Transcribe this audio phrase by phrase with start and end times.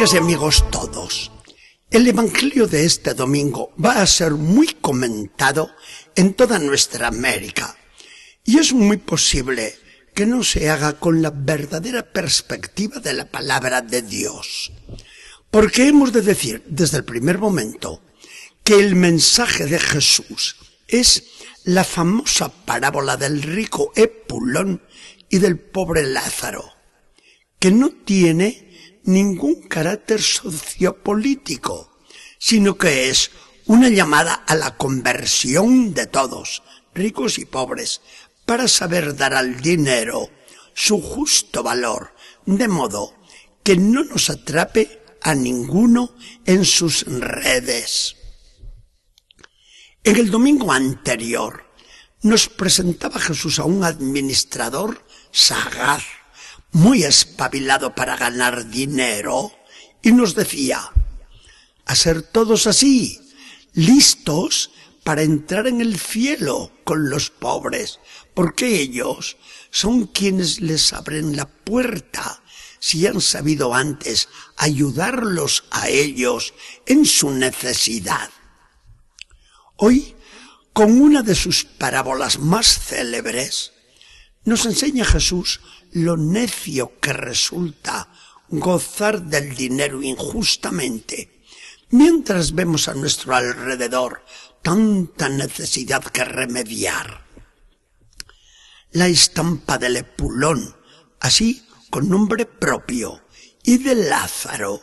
[0.00, 1.30] Amigas y amigos todos,
[1.90, 5.70] el Evangelio de este domingo va a ser muy comentado
[6.16, 7.76] en toda nuestra América
[8.42, 9.74] y es muy posible
[10.14, 14.72] que no se haga con la verdadera perspectiva de la palabra de Dios.
[15.50, 18.00] Porque hemos de decir desde el primer momento
[18.64, 20.56] que el mensaje de Jesús
[20.88, 21.24] es
[21.64, 24.80] la famosa parábola del rico Epulón
[25.28, 26.64] y del pobre Lázaro,
[27.58, 28.69] que no tiene
[29.04, 31.98] ningún carácter sociopolítico,
[32.38, 33.30] sino que es
[33.66, 36.62] una llamada a la conversión de todos,
[36.94, 38.00] ricos y pobres,
[38.46, 40.28] para saber dar al dinero
[40.74, 42.14] su justo valor,
[42.46, 43.14] de modo
[43.62, 46.14] que no nos atrape a ninguno
[46.46, 48.16] en sus redes.
[50.02, 51.66] En el domingo anterior
[52.22, 56.02] nos presentaba Jesús a un administrador sagaz,
[56.72, 59.52] muy espabilado para ganar dinero,
[60.02, 60.90] y nos decía,
[61.84, 63.20] a ser todos así,
[63.74, 64.70] listos
[65.04, 67.98] para entrar en el cielo con los pobres,
[68.34, 69.36] porque ellos
[69.70, 72.42] son quienes les abren la puerta
[72.78, 76.54] si han sabido antes ayudarlos a ellos
[76.86, 78.30] en su necesidad.
[79.76, 80.16] Hoy,
[80.72, 83.72] con una de sus parábolas más célebres,
[84.44, 85.60] nos enseña Jesús
[85.92, 88.12] lo necio que resulta
[88.48, 91.44] gozar del dinero injustamente,
[91.90, 94.24] mientras vemos a nuestro alrededor
[94.62, 97.24] tanta necesidad que remediar.
[98.92, 100.76] La estampa del Epulón,
[101.20, 103.22] así con nombre propio,
[103.62, 104.82] y de Lázaro,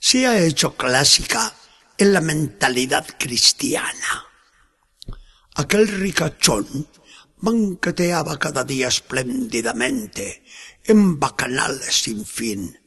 [0.00, 1.54] se ha hecho clásica
[1.98, 4.26] en la mentalidad cristiana.
[5.54, 6.88] Aquel ricachón
[7.40, 10.44] banqueteaba cada día espléndidamente
[10.84, 12.78] en bacanales sin fin,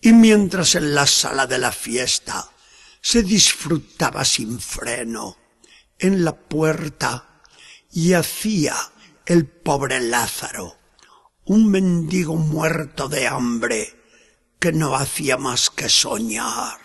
[0.00, 2.50] y mientras en la sala de la fiesta
[3.00, 5.36] se disfrutaba sin freno,
[5.98, 7.42] en la puerta
[7.90, 8.76] yacía
[9.26, 10.76] el pobre Lázaro,
[11.44, 13.94] un mendigo muerto de hambre
[14.58, 16.78] que no hacía más que soñar.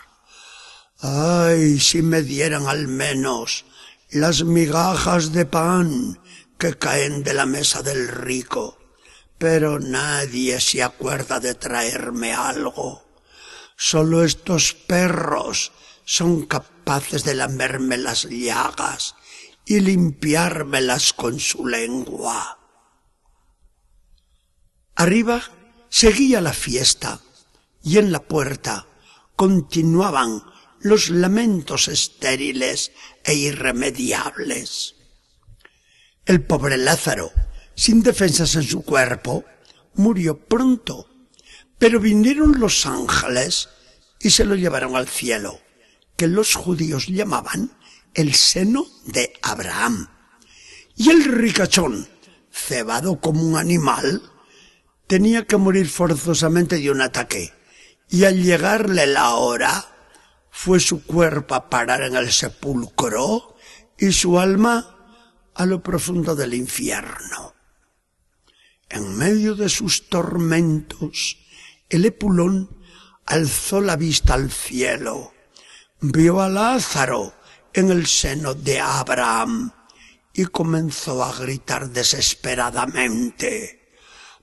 [1.00, 3.66] Ay, si me dieran al menos
[4.10, 6.20] las migajas de pan
[6.64, 8.80] que caen de la mesa del rico,
[9.38, 13.04] pero nadie se acuerda de traerme algo.
[13.76, 15.74] Solo estos perros
[16.06, 19.16] son capaces de lamerme las llagas
[19.66, 22.58] y limpiármelas con su lengua.
[24.96, 25.42] Arriba
[25.90, 27.20] seguía la fiesta
[27.84, 28.88] y en la puerta
[29.36, 30.42] continuaban
[30.80, 32.94] los lamentos estériles
[33.26, 35.03] e irremediables.
[36.26, 37.32] El pobre Lázaro,
[37.76, 39.44] sin defensas en su cuerpo,
[39.96, 41.10] murió pronto,
[41.78, 43.68] pero vinieron los ángeles
[44.22, 45.60] y se lo llevaron al cielo,
[46.16, 47.72] que los judíos llamaban
[48.14, 50.08] el seno de Abraham.
[50.96, 52.08] Y el ricachón,
[52.52, 54.22] cebado como un animal,
[55.08, 57.52] tenía que morir forzosamente de un ataque,
[58.10, 59.94] y al llegarle la hora,
[60.52, 63.58] fue su cuerpo a parar en el sepulcro
[63.98, 65.03] y su alma
[65.56, 67.56] a lo profundo del infierno.
[68.90, 71.38] En medio de sus tormentos,
[71.90, 72.70] el Epulón
[73.26, 75.34] alzó la vista al cielo,
[76.02, 77.34] vio a Lázaro
[77.74, 79.72] en el seno de Abraham
[80.34, 83.90] y comenzó a gritar desesperadamente,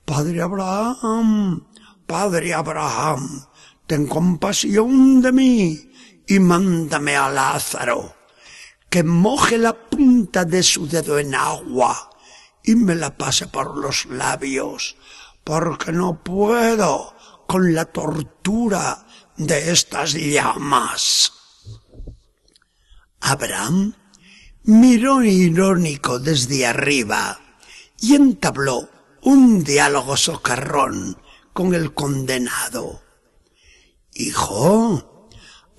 [0.05, 1.67] Padre Abraham,
[2.07, 3.45] Padre Abraham,
[3.87, 5.91] ten compasión de mí
[6.27, 8.15] y mándame a Lázaro,
[8.91, 12.09] que moje la punta de su dedo en agua
[12.61, 14.97] y me la pase por los labios,
[15.43, 17.15] porque no puedo
[17.47, 19.07] con la tortura
[19.37, 21.31] de estas llamas.
[23.21, 23.95] Abraham
[24.63, 27.39] miró irónico desde arriba
[27.99, 28.89] y entabló
[29.21, 31.17] un diálogo socarrón
[31.53, 33.01] con el condenado.
[34.13, 35.11] Hijo,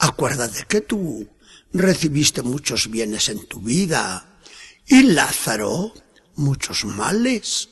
[0.03, 1.29] Acuérdate que tú
[1.73, 4.39] recibiste muchos bienes en tu vida
[4.87, 5.93] y Lázaro
[6.37, 7.69] muchos males.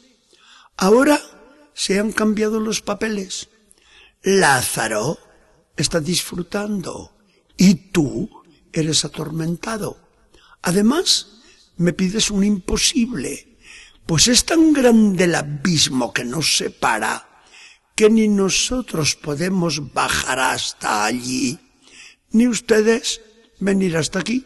[0.76, 1.20] Ahora
[1.74, 3.48] se han cambiado los papeles.
[4.22, 5.18] Lázaro
[5.76, 7.16] está disfrutando
[7.56, 8.30] y tú
[8.72, 9.98] eres atormentado.
[10.62, 11.40] Además,
[11.76, 13.56] me pides un imposible,
[14.06, 17.42] pues es tan grande el abismo que nos separa
[17.94, 21.58] que ni nosotros podemos bajar hasta allí
[22.32, 23.20] ni ustedes
[23.60, 24.44] venir hasta aquí.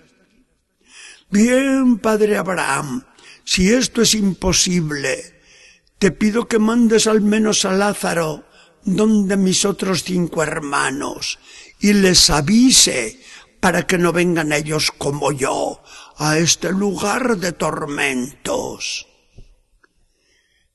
[1.31, 3.05] Bien, padre Abraham,
[3.45, 5.41] si esto es imposible,
[5.99, 8.45] te pido que mandes al menos a Lázaro
[8.85, 11.39] donde mis otros cinco hermanos
[11.81, 13.21] y les avise
[13.61, 15.83] para que no vengan ellos como yo
[16.17, 19.07] a este lugar de tormentos.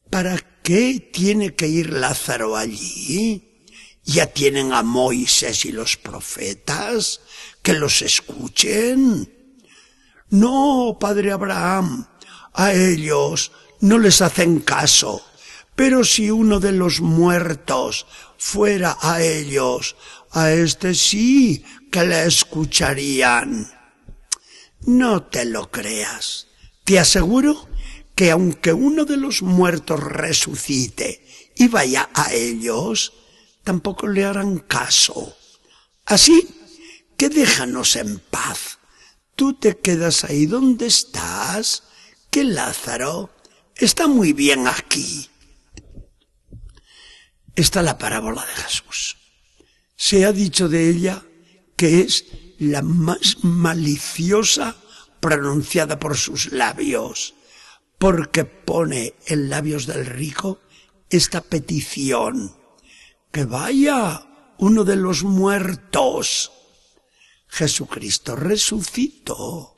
[0.09, 3.63] ¿Para qué tiene que ir Lázaro allí?
[4.03, 7.21] Ya tienen a Moisés y los profetas
[7.61, 9.33] que los escuchen.
[10.29, 12.07] No, padre Abraham,
[12.53, 13.51] a ellos
[13.81, 15.25] no les hacen caso.
[15.75, 18.05] Pero si uno de los muertos
[18.37, 19.95] fuera a ellos,
[20.31, 23.71] a este sí que le escucharían.
[24.81, 26.47] No te lo creas.
[26.83, 27.67] Te aseguro
[28.15, 31.25] que aunque uno de los muertos resucite
[31.55, 33.13] y vaya a ellos,
[33.63, 35.35] tampoco le harán caso.
[36.05, 36.58] Así
[37.19, 38.79] que déjanos en paz.
[39.35, 41.83] Tú te quedas ahí donde estás,
[42.31, 43.35] que Lázaro
[43.75, 45.29] está muy bien aquí.
[47.57, 49.17] Está la parábola de Jesús.
[49.97, 51.21] Se ha dicho de ella
[51.75, 52.23] que es
[52.57, 54.77] la más maliciosa
[55.19, 57.33] pronunciada por sus labios,
[57.97, 60.61] porque pone en labios del rico
[61.09, 62.55] esta petición,
[63.29, 64.25] que vaya
[64.57, 66.53] uno de los muertos.
[67.49, 69.75] Jesucristo resucitó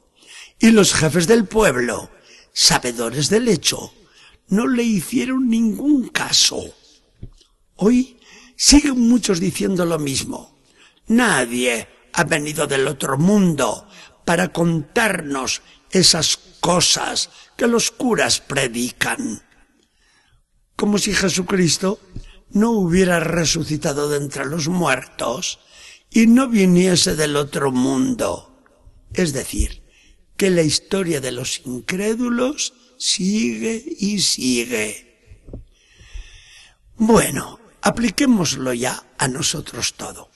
[0.60, 2.12] y los jefes del pueblo,
[2.54, 3.94] sabedores del hecho,
[4.50, 6.76] no le hicieron ningún caso.
[7.78, 8.20] Hoy
[8.56, 10.60] siguen muchos diciendo lo mismo.
[11.08, 13.88] Nadie ha venido del otro mundo
[14.26, 19.42] para contarnos esas cosas que los curas predican.
[20.76, 22.00] Como si Jesucristo
[22.52, 25.60] no hubiera resucitado de entre los muertos
[26.12, 28.64] y no viniese del otro mundo.
[29.14, 29.82] Es decir,
[30.36, 35.48] que la historia de los incrédulos sigue y sigue.
[36.98, 40.30] Bueno, apliquémoslo ya a nosotros todo.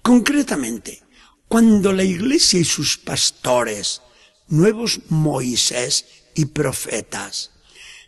[0.00, 1.02] Concretamente,
[1.46, 4.00] cuando la Iglesia y sus pastores,
[4.48, 7.50] nuevos Moisés y profetas,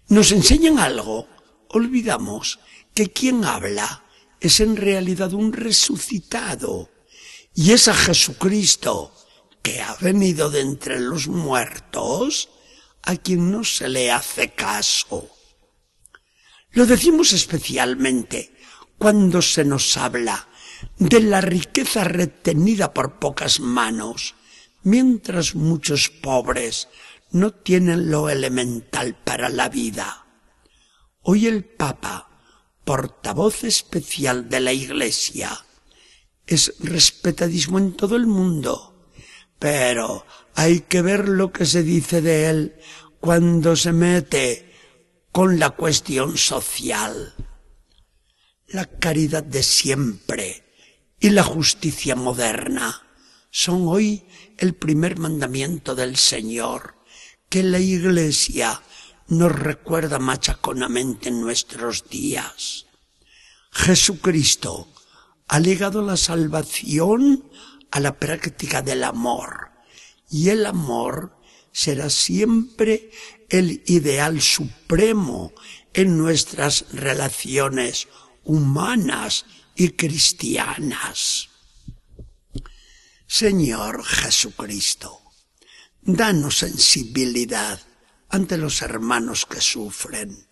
[0.08, 1.28] nos enseñan algo,
[1.68, 2.58] olvidamos
[2.94, 4.04] que quien habla
[4.40, 6.90] es en realidad un resucitado,
[7.54, 9.14] y es a Jesucristo,
[9.62, 12.50] que ha venido de entre los muertos,
[13.02, 15.30] a quien no se le hace caso.
[16.72, 18.52] Lo decimos especialmente
[18.98, 20.48] cuando se nos habla
[20.98, 24.34] de la riqueza retenida por pocas manos,
[24.82, 26.88] mientras muchos pobres
[27.30, 30.26] no tienen lo elemental para la vida.
[31.22, 32.28] Hoy el Papa,
[32.84, 35.63] portavoz especial de la Iglesia,
[36.46, 39.08] es respetadísimo en todo el mundo,
[39.58, 42.74] pero hay que ver lo que se dice de él
[43.20, 44.72] cuando se mete
[45.32, 47.34] con la cuestión social.
[48.68, 50.64] La caridad de siempre
[51.20, 53.02] y la justicia moderna
[53.50, 54.26] son hoy
[54.58, 56.96] el primer mandamiento del Señor
[57.48, 58.82] que la Iglesia
[59.28, 62.86] nos recuerda machaconamente en nuestros días.
[63.70, 64.88] Jesucristo
[65.48, 67.50] ha legado la salvación
[67.90, 69.70] a la práctica del amor
[70.30, 71.36] y el amor
[71.72, 73.10] será siempre
[73.48, 75.52] el ideal supremo
[75.92, 78.08] en nuestras relaciones
[78.44, 81.50] humanas y cristianas.
[83.26, 85.20] Señor Jesucristo,
[86.02, 87.80] danos sensibilidad
[88.28, 90.48] ante los hermanos que sufren.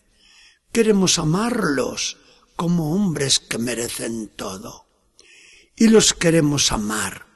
[0.72, 2.18] Queremos amarlos
[2.56, 4.91] como hombres que merecen todo.
[5.82, 7.26] Y los queremos amar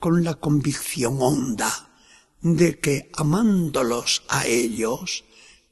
[0.00, 1.94] con la convicción honda
[2.40, 5.22] de que amándolos a ellos,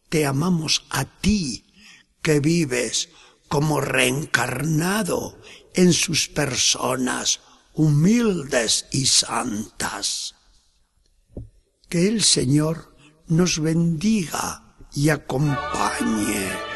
[0.08, 1.74] te amamos a ti
[2.22, 3.08] que vives
[3.48, 5.40] como reencarnado
[5.74, 7.40] en sus personas
[7.74, 10.36] humildes y santas.
[11.88, 12.96] Que el Señor
[13.26, 16.69] nos bendiga y acompañe.